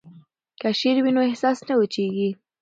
[0.61, 2.29] که شعر وي نو احساس نه وچیږي.